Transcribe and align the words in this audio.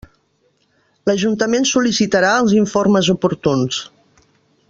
L'ajuntament 1.09 1.67
sol·licitarà 1.73 2.33
els 2.45 2.57
informes 2.61 3.13
oportuns. 3.17 3.83